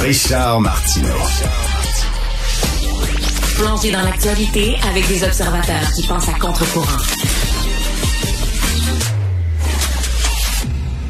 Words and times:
Richard 0.00 0.60
Martineau. 0.60 1.08
Plongé 3.56 3.90
dans 3.92 4.02
l'actualité 4.02 4.76
avec 4.88 5.06
des 5.08 5.24
observateurs 5.24 5.92
qui 5.94 6.06
pensent 6.06 6.28
à 6.28 6.38
contre-courant. 6.38 7.53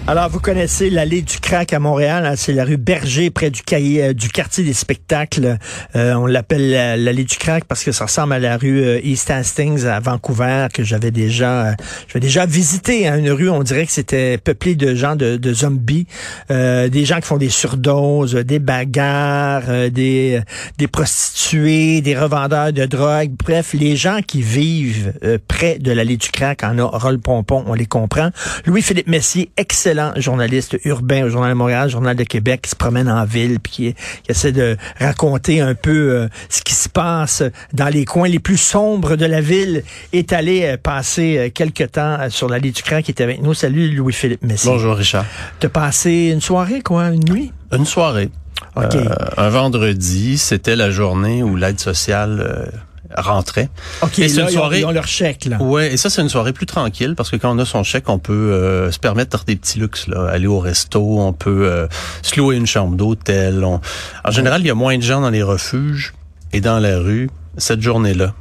Alors, 0.07 0.29
vous 0.29 0.39
connaissez 0.39 0.91
l'allée 0.91 1.23
du 1.23 1.39
crack 1.41 1.73
à 1.73 1.79
Montréal. 1.79 2.27
hein, 2.27 2.35
c'est 2.37 2.53
la 2.53 2.65
rue 2.67 2.77
Berger, 2.77 3.31
près 3.31 3.49
du, 3.51 3.63
cahier, 3.63 4.05
euh, 4.05 4.13
du 4.13 4.29
quartier 4.29 4.63
des 4.63 4.75
spectacles. 4.75 5.57
Euh, 5.97 6.13
on 6.13 6.27
l'appelle 6.27 6.69
la- 6.71 6.99
l'allée 6.99 7.25
du 7.25 7.37
crack 7.39 7.65
parce 7.65 7.83
que 7.83 7.91
ça 7.91 8.05
ressemble 8.05 8.35
à 8.35 8.39
la 8.39 8.59
rue 8.59 8.83
euh, 8.85 9.01
East 9.03 9.31
Hastings 9.31 9.87
à 9.87 10.01
Vancouver 10.01 10.67
que 10.75 10.85
j'avais 10.85 11.11
déjà, 11.11 11.69
euh, 11.69 11.73
j'avais 12.09 12.21
déjà 12.21 12.45
visité. 12.45 13.09
Hein, 13.09 13.17
une 13.17 13.31
rue, 13.31 13.49
on 13.49 13.63
dirait 13.63 13.87
que 13.87 13.93
c'était 13.93 14.37
peuplé 14.37 14.75
de 14.75 14.95
gens 14.95 15.17
de, 15.17 15.53
zombies, 15.55 16.07
des 16.51 17.05
gens 17.07 17.17
qui 17.21 17.27
font 17.27 17.39
des 17.39 17.49
surdoses, 17.49 18.35
des 18.35 18.59
bagarres, 18.59 19.91
des, 19.91 20.43
des 20.77 20.87
prostituées, 20.87 22.03
des 22.03 22.15
revendeurs 22.19 22.75
de 22.75 22.85
drogue. 22.85 23.31
Bref, 23.43 23.73
les 23.73 23.97
gens 23.97 24.19
qui 24.21 24.43
vivent 24.43 25.15
près 25.49 25.79
de 25.79 25.93
l'allée 25.93 26.19
du 26.19 26.29
crack 26.29 26.63
en 26.63 26.79
a 26.79 27.11
le 27.11 27.19
pompon, 27.19 27.65
on 27.67 27.73
les 27.73 27.87
comprend. 27.87 28.29
Louis-Philippe 28.67 29.09
Messier, 29.09 29.51
excellent 29.57 29.94
journaliste 30.17 30.79
urbain 30.85 31.25
au 31.25 31.29
Journal 31.29 31.51
de 31.51 31.57
Montréal, 31.57 31.89
Journal 31.89 32.17
de 32.17 32.25
Québec, 32.25 32.63
qui 32.63 32.71
se 32.71 32.77
promène 32.77 33.09
en 33.09 33.25
ville, 33.25 33.61
puis 33.61 33.73
qui, 33.73 33.95
qui 33.95 34.31
essaie 34.31 34.53
de 34.53 34.77
raconter 34.99 35.61
un 35.61 35.75
peu 35.75 36.13
euh, 36.13 36.29
ce 36.49 36.63
qui 36.63 36.75
se 36.75 36.89
passe 36.89 37.43
dans 37.73 37.89
les 37.89 38.05
coins 38.05 38.29
les 38.29 38.39
plus 38.39 38.57
sombres 38.57 39.17
de 39.17 39.27
la 39.27 39.41
ville, 39.41 39.83
est 40.13 40.33
allé 40.33 40.63
euh, 40.65 40.77
passer 40.77 41.39
euh, 41.39 41.51
quelques 41.53 41.93
temps 41.93 42.19
euh, 42.21 42.31
sur 42.31 42.49
l'allée 42.49 42.71
du 42.71 42.83
crack, 42.83 43.05
qui 43.05 43.13
est 43.13 43.23
avec 43.23 43.43
nous. 43.43 43.55
Salut 43.55 43.91
Louis-Philippe 43.91 44.43
Messier. 44.43 44.71
Bonjour 44.71 44.97
Richard. 44.97 45.25
T'as 45.61 45.69
passé 45.69 46.31
une 46.33 46.41
soirée, 46.41 46.83
quoi, 46.83 47.09
une 47.09 47.25
nuit? 47.25 47.53
Une 47.73 47.87
soirée. 47.87 48.31
OK. 48.77 48.97
Un 49.37 49.49
vendredi, 49.49 50.39
c'était 50.39 50.77
la 50.77 50.91
journée 50.91 51.43
où 51.43 51.57
l'aide 51.57 51.81
sociale 51.81 52.73
rentrait. 53.17 53.69
OK, 54.03 54.19
et 54.19 54.29
c'est 54.29 54.37
là, 54.39 54.43
une 54.45 54.49
ils 54.51 54.57
ont- 54.57 54.61
soirée- 54.61 54.81
ils 54.81 54.85
ont 54.87 54.91
leur 54.91 55.07
chèque, 55.07 55.45
là. 55.47 55.63
Ouais, 55.63 55.93
et 55.93 55.97
ça 55.97 56.11
c'est 56.11 56.23
une 56.23 56.29
soirée 56.29 56.53
plus 56.53 56.67
tranquille 56.67 57.15
parce 57.17 57.31
que 57.31 57.37
quand 57.37 57.55
on 57.55 57.59
a 57.59 57.65
son 57.65 57.83
chèque, 57.83 58.09
on 58.09 58.19
peut 58.19 58.33
euh, 58.33 58.91
se 58.91 58.99
permettre 58.99 59.45
des 59.45 59.57
petits 59.57 59.79
luxes 59.79 60.07
là, 60.09 60.29
aller 60.29 60.47
au 60.47 60.59
resto, 60.59 61.21
on 61.21 61.33
peut 61.33 61.67
euh, 61.67 61.87
se 62.23 62.39
louer 62.39 62.57
une 62.57 62.67
chambre 62.67 62.97
d'hôtel. 62.97 63.65
On... 63.65 63.81
En 64.25 64.31
général, 64.31 64.61
il 64.63 64.67
y 64.67 64.71
a 64.71 64.75
moins 64.75 64.97
de 64.97 65.03
gens 65.03 65.21
dans 65.21 65.31
les 65.31 65.43
refuges 65.43 66.13
et 66.53 66.61
dans 66.61 66.79
la 66.79 66.99
rue 66.99 67.31
cette 67.57 67.81
journée-là. 67.83 68.35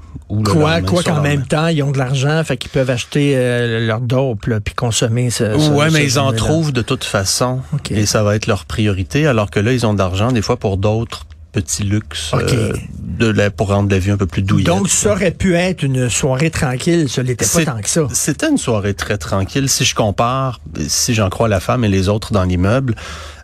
Quoi, 0.46 0.82
quoi 0.82 1.04
qu'en 1.04 1.22
même 1.22 1.46
temps, 1.46 1.68
ils 1.68 1.84
ont 1.84 1.92
de 1.92 1.98
l'argent, 2.00 2.44
fait 2.44 2.58
qu'ils 2.58 2.72
peuvent 2.72 2.90
acheter 2.90 3.34
euh, 3.36 3.86
leur 3.86 4.00
dope, 4.00 4.46
là, 4.48 4.60
puis 4.60 4.74
consommer 4.74 5.30
ce, 5.30 5.58
ce- 5.60 5.70
Ouais, 5.70 5.90
ce 5.90 5.94
mais 5.94 6.04
ils 6.04 6.18
en 6.18 6.32
trouvent 6.34 6.72
de 6.72 6.82
toute 6.82 7.04
façon 7.04 7.62
OK. 7.74 7.92
et 7.92 8.06
ça 8.08 8.24
va 8.24 8.36
être 8.36 8.48
leur 8.48 8.66
priorité, 8.66 9.28
alors 9.28 9.52
que 9.52 9.60
là, 9.60 9.72
ils 9.74 9.86
ont 9.86 9.94
de 9.94 10.00
l'argent 10.00 10.32
des 10.32 10.42
fois 10.42 10.58
pour 10.58 10.78
d'autres 10.78 11.26
petits 11.54 11.84
luxes 11.84 12.34
OK. 12.34 12.42
euh, 12.52 12.74
de 13.00 13.28
la, 13.28 13.50
pour 13.52 13.68
rendre 13.70 13.90
la 13.92 14.00
vie 14.00 14.12
un 14.12 14.18
peu 14.18 14.26
plus 14.26 14.42
douillette. 14.42 14.68
Donc, 14.68 14.90
ça 14.90 15.12
aurait 15.12 15.32
pu 15.32 15.56
être 15.56 15.84
une 15.84 16.10
soirée 16.10 16.50
tranquille, 16.50 17.08
ça 17.08 17.24
l'était 17.24 17.46
pas 17.46 17.64
tant 17.74 17.80
que 17.82 17.88
ça. 17.90 18.02
C'était 18.12 18.50
une 18.50 18.58
soirée 18.58 18.94
très 18.96 19.18
tranquille. 19.18 19.70
Si 19.70 19.86
je 19.86 19.96
compare, 19.96 20.60
si 20.88 21.14
j'en 21.14 21.30
crois 21.30 21.48
la 21.48 21.60
femme 21.60 21.86
et 21.86 21.90
les 21.90 22.10
autres 22.10 22.34
dans 22.34 22.44
l'immeuble, 22.44 22.96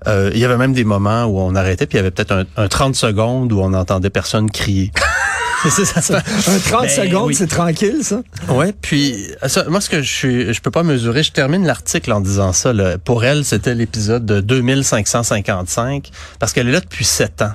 euh, 0.07 0.31
il 0.33 0.39
y 0.39 0.45
avait 0.45 0.57
même 0.57 0.73
des 0.73 0.83
moments 0.83 1.25
où 1.25 1.39
on 1.39 1.55
arrêtait, 1.55 1.85
puis 1.85 1.95
il 1.97 1.99
y 1.99 2.01
avait 2.01 2.11
peut-être 2.11 2.31
un, 2.31 2.45
un 2.57 2.67
30 2.67 2.95
secondes 2.95 3.53
où 3.53 3.59
on 3.61 3.73
entendait 3.73 4.09
personne 4.09 4.49
crier. 4.49 4.91
C'est 5.69 5.83
ça, 5.83 6.01
ça. 6.01 6.17
Un 6.47 6.57
30 6.57 6.81
Ben, 6.83 6.89
secondes, 6.89 7.27
oui. 7.27 7.35
c'est 7.35 7.47
tranquille, 7.47 7.97
ça? 8.01 8.21
Ouais, 8.47 8.73
puis 8.79 9.27
ça, 9.45 9.65
moi 9.67 9.81
ce 9.81 9.89
que 9.89 10.01
je 10.01 10.09
suis, 10.09 10.53
je 10.53 10.61
peux 10.61 10.71
pas 10.71 10.83
mesurer. 10.83 11.21
Je 11.21 11.33
termine 11.33 11.65
l'article 11.65 12.13
en 12.13 12.21
disant 12.21 12.53
ça. 12.53 12.71
là. 12.71 12.97
Pour 12.97 13.25
elle, 13.25 13.43
c'était 13.43 13.75
l'épisode 13.75 14.25
de 14.25 14.39
2555 14.39 16.11
parce 16.39 16.53
qu'elle 16.53 16.69
est 16.69 16.71
là 16.71 16.79
depuis 16.79 17.03
sept 17.03 17.41
ans 17.41 17.51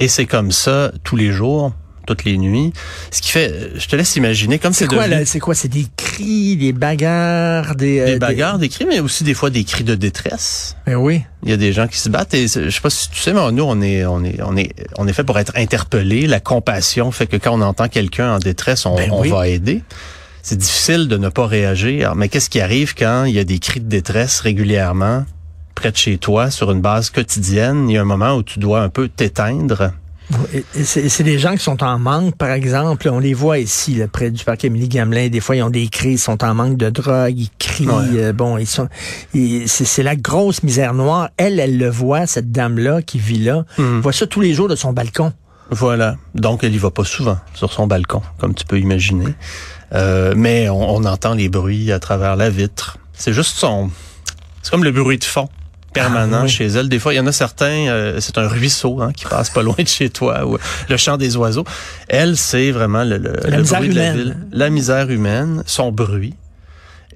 et 0.00 0.08
c'est 0.08 0.26
comme 0.26 0.50
ça 0.50 0.90
tous 1.04 1.14
les 1.16 1.30
jours, 1.30 1.72
toutes 2.06 2.24
les 2.24 2.38
nuits. 2.38 2.72
Ce 3.12 3.20
qui 3.22 3.30
fait, 3.30 3.70
je 3.76 3.86
te 3.86 3.94
laisse 3.94 4.16
imaginer 4.16 4.58
comme 4.58 4.72
C'est 4.72 4.86
c'est 4.88 4.88
quoi, 4.96 5.06
devenu-? 5.06 5.26
C'est 5.26 5.38
quoi? 5.38 5.54
C'est 5.54 5.68
des 5.68 5.86
cris, 5.96 6.56
des 6.56 6.72
bagarres, 6.72 7.76
des... 7.76 8.00
euh, 8.00 8.06
des 8.06 8.18
bagarres, 8.18 8.58
des 8.58 8.68
cris, 8.68 8.86
mais 8.86 8.98
aussi 8.98 9.22
des 9.22 9.34
fois 9.34 9.50
des 9.50 9.62
cris 9.62 9.84
de 9.84 9.94
détresse. 9.94 10.74
Ben 10.86 10.96
oui. 10.96 11.22
Il 11.44 11.50
y 11.50 11.52
a 11.52 11.56
des 11.56 11.72
gens 11.72 11.86
qui 11.86 11.98
se 11.98 12.08
battent 12.08 12.34
et 12.34 12.48
je 12.48 12.68
sais 12.70 12.80
pas 12.80 12.90
si 12.90 13.08
tu 13.10 13.20
sais, 13.20 13.32
mais 13.32 13.52
nous 13.52 13.62
on 13.62 13.80
est 13.80 14.04
on 14.06 14.24
est 14.24 14.40
on 14.42 14.56
est 14.56 14.74
on 14.98 15.06
est 15.06 15.12
fait 15.12 15.24
pour 15.24 15.38
être 15.38 15.52
interpellé. 15.56 16.26
La 16.26 16.40
compassion 16.40 17.12
fait 17.12 17.26
que 17.28 17.36
quand 17.36 17.52
on 17.56 17.62
entend 17.62 17.88
quelqu'un 17.88 18.34
en 18.34 18.38
détresse, 18.38 18.86
on, 18.86 18.96
Ben 18.96 19.10
on 19.12 19.20
oui. 19.20 19.28
va 19.30 19.46
aider. 19.46 19.82
C'est 20.42 20.56
difficile 20.56 21.06
de 21.06 21.18
ne 21.18 21.28
pas 21.28 21.46
réagir. 21.46 22.14
Mais 22.16 22.28
qu'est-ce 22.30 22.48
qui 22.48 22.60
arrive 22.62 22.94
quand 22.94 23.24
il 23.24 23.34
y 23.34 23.38
a 23.38 23.44
des 23.44 23.58
cris 23.58 23.80
de 23.80 23.88
détresse 23.88 24.40
régulièrement? 24.40 25.26
Près 25.80 25.90
de 25.90 25.96
chez 25.96 26.18
toi 26.18 26.50
sur 26.50 26.70
une 26.72 26.82
base 26.82 27.08
quotidienne 27.08 27.88
Il 27.88 27.94
y 27.94 27.96
a 27.96 28.02
un 28.02 28.04
moment 28.04 28.34
où 28.36 28.42
tu 28.42 28.58
dois 28.58 28.82
un 28.82 28.90
peu 28.90 29.08
t'éteindre. 29.08 29.92
C'est 30.74 31.22
des 31.22 31.38
gens 31.38 31.52
qui 31.52 31.62
sont 31.64 31.82
en 31.82 31.98
manque, 31.98 32.36
par 32.36 32.50
exemple. 32.50 33.08
On 33.08 33.18
les 33.18 33.32
voit 33.32 33.58
ici, 33.58 33.94
là, 33.94 34.06
près 34.06 34.30
du 34.30 34.44
parc 34.44 34.62
Émilie 34.64 34.88
Gamelin. 34.88 35.28
Des 35.28 35.40
fois, 35.40 35.56
ils 35.56 35.62
ont 35.62 35.70
des 35.70 35.88
cris, 35.88 36.12
ils 36.12 36.18
sont 36.18 36.44
en 36.44 36.54
manque 36.54 36.76
de 36.76 36.90
drogue, 36.90 37.36
ils 37.36 37.48
crient. 37.58 37.86
Ouais. 37.86 38.04
euh, 38.16 38.32
bon, 38.34 38.58
ils 38.58 38.66
sont. 38.66 38.88
C'est 39.32 39.66
c'est 39.66 40.02
la 40.02 40.16
grosse 40.16 40.62
misère 40.62 40.92
noire. 40.92 41.30
Elle, 41.38 41.58
elle 41.58 41.78
le 41.78 41.88
voit, 41.88 42.26
cette 42.26 42.52
dame-là 42.52 43.00
qui 43.00 43.18
vit 43.18 43.38
là. 43.42 43.64
Elle 43.78 44.00
voit 44.00 44.12
ça 44.12 44.26
tous 44.26 44.42
les 44.42 44.52
jours 44.52 44.68
de 44.68 44.76
son 44.76 44.92
balcon. 44.92 45.32
Voilà. 45.70 46.16
Donc, 46.34 46.62
elle 46.62 46.74
y 46.74 46.78
va 46.78 46.90
pas 46.90 47.04
souvent 47.04 47.38
sur 47.54 47.72
son 47.72 47.86
balcon, 47.86 48.20
comme 48.38 48.54
tu 48.54 48.66
peux 48.66 48.78
imaginer. 48.78 49.34
Euh, 49.94 50.34
mais 50.36 50.68
on, 50.68 50.96
on 50.96 51.04
entend 51.06 51.32
les 51.34 51.48
bruits 51.48 51.90
à 51.90 51.98
travers 51.98 52.36
la 52.36 52.50
vitre. 52.50 52.98
C'est 53.14 53.32
juste 53.32 53.56
son... 53.56 53.90
C'est 54.62 54.70
comme 54.70 54.84
le 54.84 54.92
bruit 54.92 55.18
de 55.18 55.24
fond 55.24 55.48
permanent 55.92 56.38
Ah, 56.40 56.44
oui. 56.44 56.48
chez 56.48 56.66
elle. 56.66 56.88
Des 56.88 56.98
fois, 56.98 57.12
il 57.12 57.16
y 57.16 57.20
en 57.20 57.26
a 57.26 57.32
certains, 57.32 57.88
euh, 57.88 58.18
c'est 58.20 58.38
un 58.38 58.46
ruisseau 58.48 59.00
hein, 59.00 59.12
qui 59.14 59.24
passe 59.24 59.50
pas 59.50 59.62
loin 59.68 59.74
de 59.78 59.86
chez 59.88 60.10
toi, 60.10 60.46
ou 60.46 60.58
le 60.88 60.96
chant 60.96 61.16
des 61.16 61.36
oiseaux. 61.36 61.64
Elle, 62.08 62.36
c'est 62.36 62.70
vraiment 62.70 63.04
le, 63.04 63.18
le, 63.18 63.32
La 63.48 63.56
le 63.58 63.62
bruit 63.62 63.88
de 63.88 63.94
la 63.94 64.06
humaine. 64.12 64.16
ville. 64.16 64.36
La 64.52 64.70
misère 64.70 65.10
humaine, 65.10 65.62
son 65.66 65.92
bruit 65.92 66.34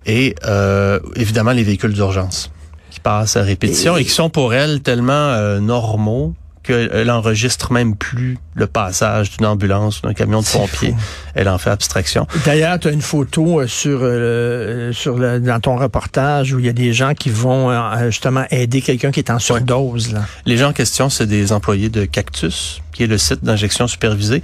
et 0.06 0.34
euh, 0.44 1.00
évidemment 1.16 1.52
les 1.52 1.62
véhicules 1.64 1.94
d'urgence 1.94 2.50
qui 2.90 3.00
passent 3.00 3.36
à 3.38 3.42
répétition 3.42 3.96
Et- 3.96 4.02
et, 4.02 4.04
qui 4.04 4.10
sont 4.10 4.28
pour 4.30 4.52
elle 4.54 4.80
tellement 4.82 5.12
euh, 5.12 5.60
normaux 5.60 6.34
qu'elle 6.64 7.10
enregistre 7.10 7.72
même 7.72 7.94
plus 7.94 8.38
le 8.54 8.66
passage 8.66 9.30
d'une 9.30 9.46
ambulance, 9.46 10.02
d'un 10.02 10.14
camion 10.14 10.40
de 10.40 10.46
pompiers. 10.46 10.90
fou. 10.90 10.96
Elle 11.34 11.48
en 11.48 11.58
fait 11.58 11.70
abstraction. 11.70 12.26
D'ailleurs, 12.44 12.78
tu 12.78 12.88
as 12.88 12.90
une 12.90 13.02
photo 13.02 13.60
euh, 13.60 13.66
sur, 13.66 14.00
euh, 14.02 14.92
sur 14.92 15.16
le, 15.16 15.40
dans 15.40 15.60
ton 15.60 15.76
reportage 15.76 16.52
où 16.52 16.58
il 16.58 16.66
y 16.66 16.68
a 16.68 16.72
des 16.72 16.92
gens 16.92 17.14
qui 17.14 17.30
vont 17.30 17.70
euh, 17.70 18.10
justement 18.10 18.44
aider 18.50 18.80
quelqu'un 18.80 19.10
qui 19.10 19.20
est 19.20 19.30
en 19.30 19.38
surdose. 19.38 20.12
Là. 20.12 20.24
Les 20.46 20.56
gens 20.56 20.70
en 20.70 20.72
question, 20.72 21.10
c'est 21.10 21.26
des 21.26 21.52
employés 21.52 21.90
de 21.90 22.04
Cactus, 22.04 22.80
qui 22.92 23.04
est 23.04 23.08
le 23.08 23.18
site 23.18 23.44
d'injection 23.44 23.86
supervisée. 23.86 24.42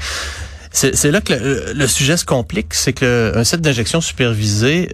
C'est 0.73 0.95
c'est 0.95 1.11
là 1.11 1.21
que 1.21 1.33
le, 1.33 1.73
le 1.75 1.87
sujet 1.89 2.17
se 2.17 2.25
complique, 2.25 2.75
c'est 2.75 2.93
que 2.93 3.33
un 3.35 3.43
site 3.43 3.61
d'injection 3.61 4.01
supervisée, 4.01 4.91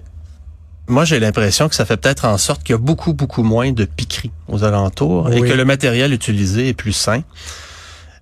moi 0.88 1.04
j'ai 1.04 1.18
l'impression 1.20 1.68
que 1.68 1.74
ça 1.74 1.84
fait 1.84 1.96
peut-être 1.96 2.24
en 2.24 2.38
sorte 2.38 2.62
qu'il 2.62 2.72
y 2.72 2.74
a 2.74 2.78
beaucoup, 2.78 3.12
beaucoup 3.12 3.42
moins 3.42 3.72
de 3.72 3.84
piqueries 3.84 4.30
aux 4.48 4.64
alentours 4.64 5.32
et 5.32 5.40
que 5.40 5.52
le 5.52 5.64
matériel 5.64 6.12
utilisé 6.12 6.68
est 6.68 6.74
plus 6.74 6.92
sain. 6.92 7.22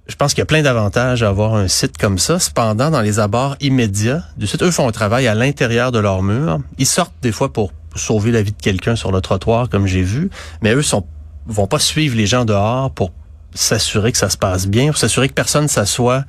Je 0.07 0.17
pense 0.17 0.35
qu'il 0.35 0.41
y 0.41 0.43
a 0.43 0.47
plein 0.47 0.63
d'avantages 0.63 1.23
à 1.23 1.29
avoir 1.29 1.55
un 1.55 1.67
site 1.67 1.97
comme 1.97 2.19
ça. 2.19 2.39
Cependant, 2.39 2.91
dans 2.91 3.01
les 3.01 3.21
abords 3.21 3.57
immédiats 3.61 4.23
du 4.37 4.47
site, 4.47 4.63
eux 4.63 4.71
font 4.71 4.87
un 4.87 4.93
travail 4.93 5.27
à 5.27 5.35
l'intérieur 5.35 5.93
de 5.93 5.99
leur 5.99 6.23
mur. 6.23 6.61
Ils 6.77 6.87
sortent 6.87 7.15
des 7.23 7.33
fois 7.33 7.51
pour 7.53 7.73
sauver 7.97 8.31
la 8.31 8.43
vie 8.43 8.53
de 8.53 8.61
quelqu'un 8.61 8.97
sur 8.97 9.13
le 9.13 9.23
trottoir, 9.23 9.71
comme 9.71 9.87
j'ai 9.87 10.03
vu, 10.03 10.29
mais 10.61 10.75
eux 10.75 10.83
sont 10.83 11.07
vont 11.47 11.67
pas 11.67 11.79
suivre 11.79 12.17
les 12.17 12.27
gens 12.27 12.45
dehors 12.45 12.91
pour 12.91 13.13
s'assurer 13.55 14.13
que 14.13 14.19
ça 14.19 14.31
se 14.31 14.37
passe 14.37 14.67
bien, 14.67 14.89
pour 14.89 14.97
s'assurer 14.99 15.29
que 15.29 15.35
personne 15.35 15.69
s'assoit. 15.69 16.25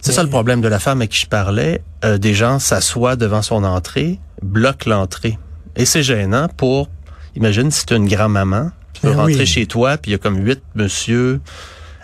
C'est 0.00 0.10
Mais- 0.10 0.16
ça 0.16 0.22
le 0.22 0.28
problème 0.28 0.60
de 0.60 0.68
la 0.68 0.78
femme 0.78 1.00
à 1.00 1.06
qui 1.06 1.18
je 1.18 1.26
parlais. 1.26 1.82
Euh, 2.04 2.18
des 2.18 2.34
gens 2.34 2.58
s'assoient 2.58 3.16
devant 3.16 3.42
son 3.42 3.64
entrée, 3.64 4.20
bloquent 4.42 4.88
l'entrée. 4.90 5.38
Et 5.78 5.84
c'est 5.86 6.02
gênant 6.02 6.48
pour, 6.56 6.88
imagine 7.36 7.70
si 7.70 7.86
tu 7.86 7.94
une 7.96 8.08
grand-maman, 8.08 8.70
tu 8.92 9.06
veux 9.06 9.12
Ben 9.12 9.18
rentrer 9.18 9.34
oui. 9.36 9.46
chez 9.46 9.66
toi, 9.66 9.96
puis 9.96 10.10
il 10.10 10.12
y 10.12 10.14
a 10.14 10.18
comme 10.18 10.44
huit 10.44 10.60
monsieur 10.74 11.40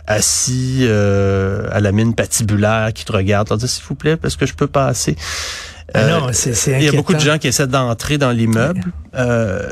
assis 0.06 0.80
euh, 0.82 1.66
à 1.72 1.80
la 1.80 1.90
mine 1.92 2.14
patibulaire 2.14 2.92
qui 2.94 3.04
te 3.04 3.12
regardent, 3.12 3.48
leur 3.50 3.60
s'il 3.60 3.84
vous 3.88 3.94
plaît, 3.94 4.16
est-ce 4.22 4.36
que 4.36 4.46
je 4.46 4.54
peux 4.54 4.66
passer? 4.66 5.16
Ah 5.92 6.06
non, 6.08 6.28
c'est- 6.32 6.50
Euh, 6.72 6.78
Il 6.78 6.84
y 6.84 6.88
a 6.88 6.92
beaucoup 6.92 7.14
de 7.14 7.20
gens 7.20 7.38
qui 7.38 7.48
essaient 7.48 7.66
d'entrer 7.66 8.16
dans 8.18 8.30
l'immeuble. 8.30 8.80
Euh, 9.14 9.70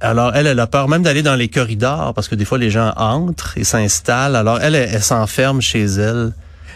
alors, 0.00 0.34
elle, 0.36 0.46
elle 0.46 0.60
a 0.60 0.66
peur 0.66 0.88
même 0.88 1.02
d'aller 1.02 1.22
dans 1.22 1.34
les 1.34 1.48
corridors 1.48 2.14
parce 2.14 2.28
que 2.28 2.34
des 2.34 2.44
fois, 2.44 2.58
les 2.58 2.70
gens 2.70 2.92
entrent 2.96 3.56
et 3.56 3.64
s'installent. 3.64 4.36
Alors, 4.36 4.60
elle, 4.60 4.74
elle, 4.74 4.90
elle 4.92 5.02
s'enferme 5.02 5.60
chez 5.60 5.84
elle 5.84 6.32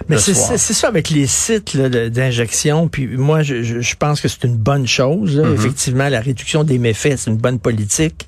Mais 0.08 0.19
c'est 0.19 0.35
ça 0.35 0.88
avec 0.88 1.11
les 1.11 1.26
sites 1.26 1.76
d'injection. 1.76 2.88
Puis 2.88 3.06
moi, 3.06 3.43
je, 3.43 3.62
je- 3.62 3.81
je 3.81 3.97
pense 3.97 4.20
que 4.20 4.29
c'est 4.29 4.44
une 4.44 4.56
bonne 4.56 4.87
chose. 4.87 5.38
Mm-hmm. 5.38 5.55
Effectivement, 5.55 6.08
la 6.08 6.20
réduction 6.20 6.64
des 6.64 6.79
méfaits, 6.79 7.17
c'est 7.17 7.31
une 7.31 7.37
bonne 7.37 7.58
politique. 7.58 8.26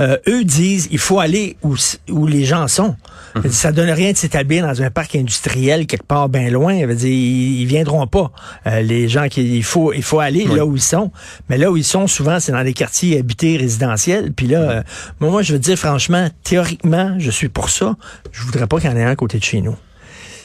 Euh, 0.00 0.16
eux 0.28 0.44
disent, 0.44 0.88
il 0.90 0.98
faut 0.98 1.18
aller 1.20 1.56
où, 1.62 1.74
où 2.10 2.26
les 2.26 2.44
gens 2.44 2.68
sont. 2.68 2.96
Mm-hmm. 3.34 3.50
Ça 3.50 3.72
donne 3.72 3.90
rien 3.90 4.12
de 4.12 4.16
s'établir 4.16 4.66
dans 4.66 4.82
un 4.82 4.90
parc 4.90 5.14
industriel 5.16 5.86
quelque 5.86 6.06
part 6.06 6.28
bien 6.28 6.48
loin. 6.50 6.78
Ça 6.80 6.86
veut 6.86 6.94
dire, 6.94 7.08
ils, 7.08 7.60
ils 7.62 7.66
viendront 7.66 8.06
pas. 8.06 8.32
Euh, 8.66 8.80
les 8.80 9.08
gens 9.08 9.28
qui, 9.28 9.56
il 9.56 9.64
faut, 9.64 9.92
il 9.92 10.02
faut 10.02 10.20
aller 10.20 10.46
Oui. 10.48 10.56
là 10.56 10.64
où 10.64 10.74
ils 10.76 10.82
sont. 10.82 11.10
Mais 11.48 11.58
là 11.58 11.70
où 11.70 11.76
ils 11.76 11.84
sont, 11.84 12.06
souvent, 12.06 12.40
c'est 12.40 12.52
dans 12.52 12.64
des 12.64 12.72
quartiers 12.72 13.18
habités 13.18 13.56
résidentiels. 13.56 14.32
Puis 14.32 14.46
là, 14.46 14.60
euh, 14.70 14.82
moi, 15.20 15.30
moi, 15.30 15.42
je 15.42 15.52
veux 15.52 15.58
dire 15.58 15.76
franchement, 15.78 16.28
théoriquement, 16.44 17.16
je 17.18 17.30
suis 17.30 17.48
pour 17.48 17.68
ça. 17.70 17.96
Je 18.32 18.42
voudrais 18.42 18.66
pas 18.66 18.78
qu'il 18.80 18.88
y 18.90 18.92
en 18.92 18.96
ait 18.96 19.04
un 19.04 19.10
à 19.10 19.16
côté 19.16 19.38
de 19.38 19.44
chez 19.44 19.60
nous. 19.60 19.76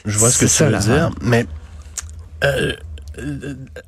Je 0.06 0.18
vois 0.18 0.30
ce 0.30 0.38
que 0.38 0.44
tu 0.44 0.50
ça, 0.50 0.68
veux 0.68 0.78
dire, 0.78 1.10
mais 1.20 1.46
euh, 2.44 2.72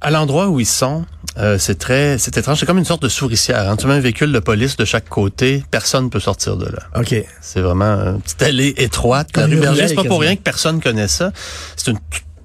à 0.00 0.11
l'endroit 0.11 0.49
où 0.49 0.59
ils 0.61 0.67
sont, 0.67 1.05
euh, 1.37 1.59
c'est 1.59 1.79
très, 1.79 2.19
c'est 2.19 2.37
étrange. 2.37 2.59
C'est 2.61 2.67
comme 2.67 2.79
une 2.79 2.85
sorte 2.85 3.03
de 3.03 3.09
souricière. 3.09 3.69
Hein. 3.69 3.76
Tu 3.76 3.87
mets 3.87 3.94
un 3.94 4.00
véhicule 4.00 4.32
de 4.32 4.38
police 4.38 4.76
de 4.76 4.85
chaque 4.85 5.09
côté, 5.09 5.62
personne 5.70 6.05
ne 6.05 6.09
peut 6.09 6.20
sortir 6.20 6.56
de 6.56 6.67
là. 6.67 6.81
OK. 6.97 7.15
C'est 7.41 7.61
vraiment 7.61 7.94
une 7.94 8.20
petite 8.20 8.43
allée 8.43 8.75
étroite. 8.79 9.29
La 9.37 9.43
Comme 9.43 9.53
rue 9.53 9.61
Berger, 9.61 9.76
ruelle, 9.76 9.88
c'est 9.91 9.94
pas 9.94 10.05
pour 10.05 10.20
rien 10.20 10.37
que 10.37 10.43
personne 10.43 10.81
connaît 10.81 11.09
ça. 11.09 11.32
C'est 11.76 11.91
une 11.91 11.99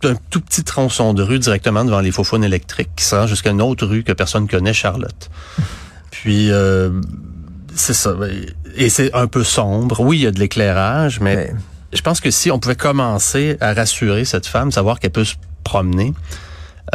un 0.06 0.16
tout 0.30 0.42
petit 0.42 0.66
tronçon 0.66 1.14
de 1.14 1.24
rue 1.24 1.40
directement 1.40 1.86
devant 1.86 2.02
les 2.02 2.12
faux 2.12 2.26
électriques 2.38 2.90
qui 2.96 3.06
jusqu'à 3.28 3.52
une 3.52 3.62
autre 3.62 3.86
rue 3.86 4.04
que 4.04 4.12
personne 4.12 4.50
connaît, 4.50 4.74
Charlotte. 4.74 5.30
Puis 6.12 6.52
euh, 6.52 6.90
c'est 7.74 7.94
ça. 7.94 8.14
Et 8.76 8.90
c'est 8.90 9.14
un 9.14 9.28
peu 9.28 9.44
sombre. 9.46 10.02
Oui, 10.02 10.18
il 10.18 10.22
y 10.24 10.28
a 10.28 10.32
de 10.32 10.40
l'éclairage, 10.40 11.20
mais 11.20 11.36
Mais- 11.36 11.54
je 11.94 12.02
pense 12.02 12.20
que 12.20 12.32
si 12.32 12.52
on 12.52 12.60
pouvait 12.60 12.76
commencer 12.76 13.58
à 13.62 13.74
rassurer 13.74 14.26
cette 14.26 14.46
femme, 14.46 14.72
savoir 14.72 15.00
qu'elle 15.00 15.12
peut 15.12 15.26
se 15.26 15.36
promener 15.64 16.14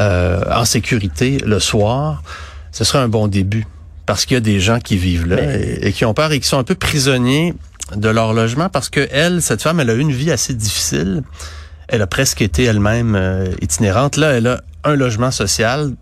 euh, 0.00 0.42
en 0.54 0.64
sécurité 0.64 1.38
le 1.44 1.58
soir, 1.60 2.22
ce 2.72 2.84
serait 2.84 2.98
un 2.98 3.08
bon 3.08 3.28
début. 3.28 3.66
Parce 4.06 4.24
qu'il 4.24 4.34
y 4.34 4.38
a 4.38 4.40
des 4.40 4.60
gens 4.60 4.80
qui 4.80 4.96
vivent 4.96 5.26
là 5.26 5.36
Mais- 5.36 5.60
et, 5.60 5.88
et 5.88 5.92
qui 5.92 6.04
ont 6.04 6.14
peur 6.14 6.32
et 6.32 6.40
qui 6.40 6.48
sont 6.48 6.58
un 6.58 6.64
peu 6.64 6.74
prisonniers 6.74 7.54
de 7.94 8.08
leur 8.08 8.32
logement 8.32 8.68
parce 8.68 8.88
que 8.90 9.06
elle, 9.10 9.42
cette 9.42 9.62
femme, 9.62 9.80
elle 9.80 9.90
a 9.90 9.94
eu 9.94 10.00
une 10.00 10.12
vie 10.12 10.30
assez 10.30 10.54
difficile. 10.54 11.22
Elle 11.88 12.02
a 12.02 12.06
presque 12.06 12.42
été 12.42 12.64
elle-même 12.64 13.14
euh, 13.14 13.48
itinérante. 13.62 14.16
Là, 14.16 14.32
elle 14.32 14.46
a 14.46 14.60
un 14.84 14.94
logement 14.94 15.30
social 15.30 15.92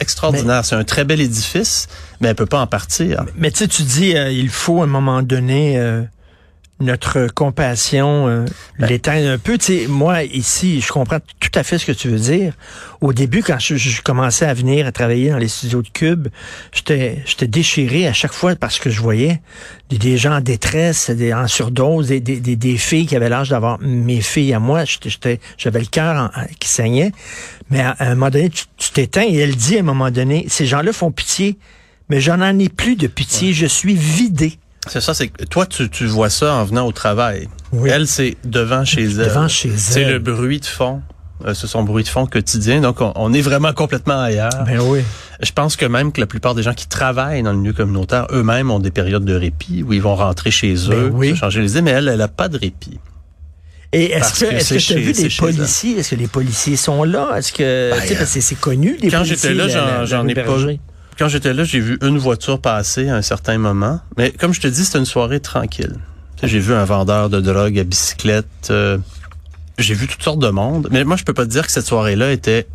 extraordinaire. 0.00 0.64
C'est 0.64 0.74
un 0.74 0.84
très 0.84 1.04
bel 1.04 1.20
édifice, 1.20 1.88
mais 2.20 2.28
elle 2.28 2.34
peut 2.34 2.46
pas 2.46 2.60
en 2.60 2.66
partir. 2.66 3.24
Mais 3.36 3.50
tu 3.50 3.58
sais, 3.58 3.68
tu 3.68 3.82
dis, 3.82 4.16
euh, 4.16 4.30
il 4.30 4.48
faut 4.48 4.80
à 4.80 4.84
un 4.84 4.88
moment 4.88 5.22
donné 5.22 5.78
euh, 5.78 6.02
notre 6.78 7.28
compassion 7.28 8.28
euh, 8.28 8.44
Ben. 8.78 8.86
l'éteindre 8.88 9.28
un 9.28 9.38
peu. 9.38 9.56
Tu 9.56 9.64
sais, 9.64 9.86
moi, 9.88 10.24
ici, 10.24 10.80
je 10.80 10.92
comprends 10.92 11.18
tout 11.40 11.50
à 11.54 11.62
fait 11.62 11.78
ce 11.78 11.86
que 11.86 11.92
tu 11.92 12.08
veux 12.08 12.18
dire. 12.18 12.52
Au 13.00 13.12
début, 13.12 13.42
quand 13.42 13.58
je, 13.58 13.76
je 13.76 14.02
commençais 14.02 14.44
à 14.44 14.52
venir 14.52 14.86
à 14.86 14.92
travailler 14.92 15.30
dans 15.30 15.38
les 15.38 15.48
studios 15.48 15.82
de 15.82 15.88
Cube, 15.88 16.28
j'étais 16.72 17.22
j'étais 17.24 17.46
déchiré 17.46 18.06
à 18.06 18.12
chaque 18.12 18.32
fois 18.32 18.54
parce 18.56 18.78
que 18.78 18.90
je 18.90 19.00
voyais 19.00 19.40
des, 19.88 19.98
des 19.98 20.18
gens 20.18 20.36
en 20.36 20.40
détresse, 20.40 21.10
des, 21.10 21.32
en 21.32 21.46
surdose, 21.46 22.08
des, 22.08 22.20
des, 22.20 22.40
des, 22.40 22.56
des 22.56 22.76
filles 22.76 23.06
qui 23.06 23.16
avaient 23.16 23.30
l'âge 23.30 23.50
d'avoir 23.50 23.78
mes 23.80 24.20
filles 24.20 24.52
à 24.52 24.60
moi. 24.60 24.84
J'avais 25.56 25.80
le 25.80 25.86
cœur 25.86 26.30
qui 26.58 26.68
saignait. 26.68 27.12
Mais 27.70 27.80
à, 27.80 27.90
à 27.98 28.06
un 28.06 28.14
moment 28.14 28.30
donné, 28.30 28.50
tu 28.50 28.64
tu 28.76 28.90
t'éteins 28.90 29.24
et 29.26 29.36
elle 29.36 29.56
dit 29.56 29.76
à 29.76 29.80
un 29.80 29.82
moment 29.82 30.10
donné, 30.10 30.46
ces 30.48 30.66
gens-là 30.66 30.92
font 30.92 31.10
pitié, 31.10 31.56
mais 32.08 32.20
j'en 32.20 32.40
en 32.40 32.58
ai 32.58 32.68
plus 32.68 32.96
de 32.96 33.06
pitié, 33.06 33.52
je 33.52 33.66
suis 33.66 33.94
vidé. 33.94 34.58
C'est 34.88 35.00
ça, 35.00 35.14
c'est 35.14 35.28
que 35.28 35.44
toi, 35.44 35.66
tu, 35.66 35.88
tu 35.90 36.06
vois 36.06 36.30
ça 36.30 36.54
en 36.54 36.64
venant 36.64 36.86
au 36.86 36.92
travail. 36.92 37.48
Oui. 37.72 37.90
Elle, 37.92 38.06
c'est 38.06 38.36
devant 38.44 38.84
chez 38.84 39.04
elle. 39.04 39.16
Devant 39.16 39.48
chez 39.48 39.72
C'est 39.76 40.02
elle. 40.02 40.12
le 40.14 40.18
bruit 40.18 40.60
de 40.60 40.64
fond. 40.66 41.02
Euh, 41.44 41.52
c'est 41.54 41.66
son 41.66 41.82
bruit 41.82 42.02
de 42.04 42.08
fond 42.08 42.24
quotidien. 42.26 42.80
Donc, 42.80 43.00
on, 43.00 43.12
on 43.16 43.32
est 43.34 43.40
vraiment 43.42 43.72
complètement 43.72 44.20
ailleurs. 44.22 44.64
Ben 44.66 44.80
oui. 44.80 45.00
Je 45.42 45.52
pense 45.52 45.76
que 45.76 45.84
même 45.84 46.12
que 46.12 46.20
la 46.20 46.26
plupart 46.26 46.54
des 46.54 46.62
gens 46.62 46.72
qui 46.72 46.86
travaillent 46.88 47.42
dans 47.42 47.52
le 47.52 47.58
milieu 47.58 47.74
communautaire, 47.74 48.26
eux-mêmes 48.32 48.70
ont 48.70 48.78
des 48.78 48.90
périodes 48.90 49.24
de 49.24 49.34
répit 49.34 49.82
où 49.82 49.92
ils 49.92 50.00
vont 50.00 50.14
rentrer 50.16 50.50
chez 50.50 50.72
Ben 50.88 50.92
eux, 50.94 51.10
oui. 51.12 51.30
se 51.30 51.34
changer 51.36 51.60
les 51.60 51.72
idées, 51.72 51.82
mais 51.82 51.90
elle, 51.90 52.08
elle 52.08 52.22
a 52.22 52.28
pas 52.28 52.48
de 52.48 52.56
répit. 52.56 52.98
Et 53.92 54.12
est-ce 54.12 54.40
que, 54.40 54.46
est-ce 54.46 54.64
c'est 54.64 54.76
que 54.78 54.82
tu 54.82 54.92
as 54.94 54.96
vu 54.96 55.14
c'est 55.14 55.22
des 55.28 55.34
policiers? 55.36 55.98
Est-ce 55.98 56.10
que 56.10 56.16
les 56.20 56.26
policiers 56.26 56.76
sont 56.76 57.04
là? 57.04 57.30
Est-ce 57.36 57.52
que, 57.52 57.90
Ben, 57.90 58.00
tu 58.02 58.14
sais, 58.14 58.26
c'est- 58.26 58.40
c'est 58.40 58.54
connu, 58.54 58.96
des 58.96 59.10
quand 59.10 59.22
j'étais 59.24 59.52
là, 59.54 59.68
j'en- 60.04 60.26
ai 60.26 60.34
pas? 60.34 60.42
Quand 61.18 61.28
j'étais 61.28 61.54
là, 61.54 61.64
j'ai 61.64 61.80
vu 61.80 61.98
une 62.02 62.18
voiture 62.18 62.60
passer 62.60 63.08
à 63.08 63.16
un 63.16 63.22
certain 63.22 63.56
moment. 63.58 64.00
Mais 64.18 64.30
comme 64.32 64.52
je 64.52 64.60
te 64.60 64.66
dis, 64.66 64.84
c'était 64.84 64.98
une 64.98 65.06
soirée 65.06 65.40
tranquille. 65.40 65.96
J'ai 66.42 66.58
vu 66.58 66.74
un 66.74 66.84
vendeur 66.84 67.30
de 67.30 67.40
drogue 67.40 67.78
à 67.78 67.84
bicyclette. 67.84 68.46
euh, 68.70 68.98
j'ai 69.78 69.94
vu 69.94 70.06
toutes 70.06 70.22
sortes 70.22 70.38
de 70.40 70.48
monde. 70.50 70.88
Mais 70.90 71.04
moi, 71.04 71.16
je 71.16 71.24
peux 71.24 71.32
pas 71.32 71.44
te 71.46 71.50
dire 71.50 71.64
que 71.66 71.72
cette 71.72 71.86
soirée-là 71.86 72.32
était 72.32 72.66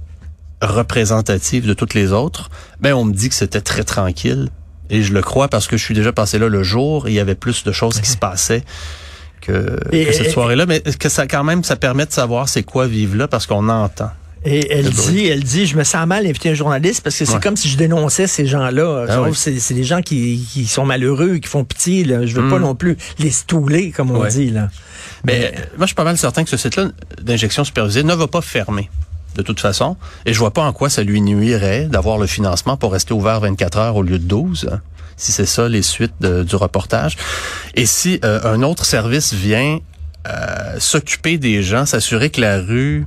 représentative 0.62 1.68
de 1.68 1.74
toutes 1.74 1.94
les 1.94 2.12
autres. 2.12 2.50
Ben, 2.80 2.94
on 2.94 3.06
me 3.06 3.14
dit 3.14 3.30
que 3.30 3.36
c'était 3.36 3.62
très 3.62 3.84
tranquille. 3.84 4.50
Et 4.90 5.04
je 5.04 5.14
le 5.14 5.22
crois 5.22 5.48
parce 5.48 5.68
que 5.68 5.78
je 5.78 5.84
suis 5.84 5.94
déjà 5.96 6.12
passé 6.12 6.38
là 6.38 6.50
le 6.50 6.64
jour 6.64 7.08
et 7.08 7.12
il 7.12 7.16
y 7.16 7.20
avait 7.20 7.36
plus 7.36 7.64
de 7.64 7.72
choses 7.72 8.00
qui 8.02 8.10
se 8.10 8.18
passaient 8.18 8.64
que, 9.40 9.78
Et- 9.92 10.06
que 10.06 10.12
cette 10.14 10.28
et- 10.28 10.32
soirée-là. 10.32 10.66
Mais 10.66 10.82
que 10.82 11.10
ça, 11.10 11.28
quand 11.28 11.44
même, 11.44 11.64
ça 11.64 11.76
permet 11.76 12.06
de 12.06 12.12
savoir 12.12 12.50
c'est 12.50 12.64
quoi 12.64 12.88
vivre 12.88 13.16
là 13.16 13.28
parce 13.28 13.46
qu'on 13.48 13.70
entend. 13.70 14.12
Et 14.44 14.72
elle 14.74 14.86
Le 14.86 14.92
dit, 14.92 15.26
elle 15.28 15.44
dit, 15.44 15.68
je 15.68 15.78
me 15.78 15.84
sens 15.84 16.08
mal 16.08 16.24
d'inviter 16.24 16.50
un 16.50 16.54
journaliste 16.56 17.02
parce 17.04 17.16
que 17.16 17.26
c'est 17.26 17.34
Ouais. 17.36 17.40
comme 17.40 17.56
si 17.56 17.70
je 17.70 17.78
dénonçais 17.78 18.26
ces 18.26 18.48
gens-là. 18.48 19.06
Je 19.06 19.12
Ah 19.12 19.16
trouve 19.16 19.28
oui. 19.28 19.32
que 19.34 19.38
c'est, 19.60 19.74
des 19.76 19.84
gens 19.84 20.02
qui, 20.02 20.48
qui 20.52 20.66
sont 20.66 20.84
malheureux, 20.86 21.38
qui 21.38 21.48
font 21.48 21.64
pitié. 21.64 22.04
Là. 22.04 22.26
Je 22.26 22.34
veux 22.36 22.42
Mm. 22.44 22.50
pas 22.50 22.60
non 22.60 22.74
plus 22.74 22.98
les 23.20 23.30
stouler, 23.30 23.92
comme 23.92 24.10
on 24.10 24.20
Ouais. 24.22 24.30
dit. 24.30 24.50
Là. 24.50 24.70
Mais 25.26 25.52
euh, 25.56 25.60
moi, 25.78 25.82
je 25.82 25.88
suis 25.88 25.96
pas 25.96 26.04
mal 26.04 26.18
certain 26.18 26.44
que 26.44 26.50
ce 26.50 26.58
site-là 26.58 26.88
d'injection 27.22 27.64
supervisée 27.64 28.04
ne 28.04 28.16
va 28.16 28.28
pas 28.28 28.42
fermer 28.42 28.90
de 29.36 29.44
toute 29.44 29.60
façon. 29.60 29.96
Et 30.26 30.34
je 30.34 30.40
vois 30.40 30.52
pas 30.52 30.64
en 30.64 30.74
quoi 30.74 30.90
ça 30.90 31.04
lui 31.04 31.22
nuirait 31.22 31.86
d'avoir 31.86 32.18
le 32.18 32.26
financement 32.26 32.78
pour 32.78 32.94
rester 32.94 33.14
ouvert 33.14 33.40
24 33.42 33.78
heures 33.78 33.96
au 33.96 34.02
lieu 34.04 34.18
de 34.18 34.26
12, 34.26 34.68
hein, 34.72 34.82
si 35.18 35.32
c'est 35.32 35.46
ça 35.46 35.70
les 35.70 35.84
suites 35.84 36.16
de- 36.20 36.42
du 36.44 36.56
reportage. 36.56 37.16
Et 37.76 37.86
si 37.86 38.20
euh, 38.26 38.40
un 38.44 38.64
autre 38.64 38.86
service 38.86 39.34
vient 39.36 39.78
euh, 40.28 40.76
s'occuper 40.80 41.38
des 41.38 41.62
gens, 41.64 41.86
s'assurer 41.86 42.30
que 42.32 42.42
la 42.42 42.58
rue 42.60 43.06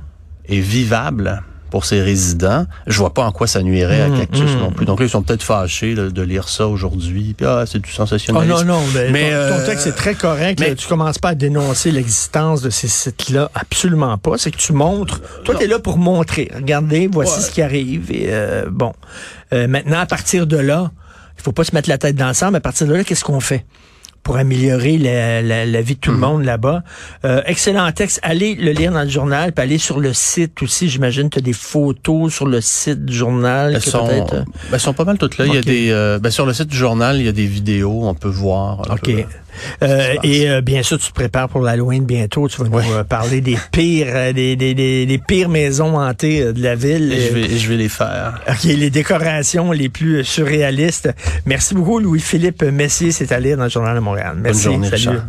est 0.49 0.59
vivable 0.59 1.41
pour 1.71 1.83
ses 1.83 2.01
résidents, 2.01 2.65
je 2.87 2.97
vois 2.99 3.13
pas 3.13 3.23
en 3.25 3.31
quoi 3.33 3.47
ça 3.47 3.61
nuirait 3.61 3.99
à 4.01 4.07
Mm, 4.07 4.19
Cactus 4.19 4.51
mm. 4.51 4.59
non 4.59 4.71
plus. 4.71 4.85
Donc 4.85 4.99
là, 4.99 5.07
ils 5.07 5.09
sont 5.09 5.23
peut-être 5.23 5.43
fâchés 5.43 5.93
là, 5.93 6.09
de 6.09 6.21
lire 6.21 6.47
ça 6.47 6.67
aujourd'hui. 6.67 7.33
Puis 7.35 7.45
ah, 7.45 7.65
c'est 7.67 7.79
du 7.79 7.89
Oh 7.91 7.95
sensationnalisme. 7.97 8.65
non, 8.65 8.75
non, 8.79 8.81
mais, 8.93 9.09
Mais, 9.09 9.31
ton, 9.31 9.49
ton 9.49 9.59
euh, 9.61 9.65
texte 9.65 9.87
est 9.87 9.91
très 9.91 10.15
correct. 10.15 10.59
là. 10.61 10.67
mais- 10.69 10.75
tu 10.75 10.87
commences 10.87 11.17
pas 11.17 11.29
à 11.29 11.35
dénoncer 11.35 11.91
l'existence 11.91 12.61
de 12.61 12.69
ces 12.69 12.87
sites-là. 12.87 13.51
Absolument 13.55 14.17
pas. 14.17 14.37
C'est 14.37 14.51
que 14.51 14.57
tu 14.57 14.71
montres. 14.71 15.19
Toi, 15.43 15.55
tu 15.55 15.63
es 15.63 15.67
là 15.67 15.79
pour 15.79 15.97
montrer. 15.97 16.49
Regardez, 16.55 17.09
voici 17.11 17.39
Ouais. 17.39 17.45
ce 17.45 17.51
qui 17.51 17.61
arrive. 17.61 18.09
Et, 18.09 18.27
euh, 18.29 18.67
bon. 18.71 18.93
Euh, 19.51 19.67
maintenant, 19.67 19.99
à 19.99 20.05
partir 20.05 20.47
de 20.47 20.57
là, 20.57 20.91
il 21.37 21.41
faut 21.43 21.51
pas 21.51 21.65
se 21.65 21.75
mettre 21.75 21.89
la 21.89 21.97
tête 21.97 22.15
dans 22.15 22.29
le 22.29 22.33
sang, 22.33 22.51
mais 22.51 22.57
à 22.59 22.61
partir 22.61 22.87
de 22.87 22.93
là, 22.93 23.03
qu'est-ce 23.03 23.25
qu'on 23.25 23.41
fait? 23.41 23.65
Pour 24.25 24.37
améliorer 24.37 24.97
la, 24.97 25.43
la- 25.43 25.65
la 25.67 25.81
vie 25.83 25.93
de 25.95 25.99
tout 25.99 26.09
Mhm. 26.11 26.19
le 26.19 26.27
monde 26.27 26.43
là-bas. 26.43 26.81
Euh, 27.25 27.43
excellent 27.45 27.89
texte. 27.91 28.19
Allez 28.23 28.55
le 28.55 28.71
lire 28.71 28.91
dans 28.91 29.03
le 29.03 29.07
journal, 29.09 29.51
puis 29.53 29.63
allez 29.63 29.77
sur 29.77 29.99
le 29.99 30.13
site 30.13 30.63
aussi. 30.63 30.89
J'imagine 30.89 31.29
que 31.29 31.35
tu 31.35 31.39
as 31.39 31.43
des 31.43 31.53
photos 31.53 32.33
sur 32.33 32.47
le 32.47 32.59
site 32.59 33.05
du 33.05 33.13
journal. 33.13 33.73
Elles 33.75 33.83
que 33.83 33.89
sont, 33.89 34.09
euh, 34.09 34.21
ben, 34.31 34.45
elles 34.73 34.79
sont 34.79 34.93
pas 34.93 35.05
mal 35.05 35.19
toutes 35.19 35.37
là. 35.37 35.45
Il 35.45 35.53
y 35.53 35.57
a 35.57 35.61
des, 35.61 35.91
euh, 35.91 36.17
ben, 36.17 36.31
sur 36.31 36.47
le 36.47 36.53
site 36.53 36.69
du 36.69 36.75
journal, 36.77 37.17
il 37.17 37.25
y 37.25 37.29
a 37.29 37.31
des 37.31 37.45
vidéos, 37.45 38.01
on 38.07 38.15
peut 38.15 38.27
voir. 38.27 38.81
OK. 38.91 39.01
peu. 39.03 39.23
Euh, 39.83 40.15
et 40.23 40.49
euh, 40.49 40.61
bien 40.61 40.83
sûr, 40.83 40.97
tu 40.99 41.07
te 41.09 41.13
prépares 41.13 41.49
pour 41.49 41.61
l'Halloween 41.61 42.05
bientôt. 42.05 42.47
Tu 42.47 42.61
vas 42.61 42.67
nous 42.67 42.77
euh, 42.77 43.03
parler 43.03 43.41
des 43.41 43.57
pires, 43.71 44.07
euh, 44.09 44.33
des, 44.33 44.55
des, 44.55 44.73
des, 44.73 45.05
des 45.05 45.17
pires 45.17 45.49
maisons 45.49 45.97
hantées 45.99 46.41
euh, 46.41 46.53
de 46.53 46.61
la 46.61 46.75
ville. 46.75 47.13
Je 47.15 47.33
vais, 47.33 47.57
je 47.57 47.69
vais 47.69 47.77
les 47.77 47.89
faire. 47.89 48.41
OK, 48.49 48.63
les 48.63 48.89
décorations 48.89 49.71
les 49.71 49.89
plus 49.89 50.23
surréalistes. 50.23 51.09
Merci 51.45 51.75
beaucoup, 51.75 51.99
Louis-Philippe 51.99 52.63
Messier. 52.63 53.11
C'est 53.11 53.31
à 53.31 53.39
lire 53.39 53.57
dans 53.57 53.65
le 53.65 53.69
Journal 53.69 53.95
de 53.95 53.99
Montréal. 54.01 54.35
Merci. 54.37 54.63
journée, 54.63 54.89
Salut. 54.89 55.19